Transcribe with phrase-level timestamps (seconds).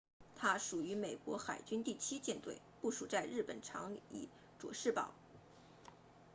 [0.35, 5.13] 它属于美国海军第七舰队部署在日本长崎佐世保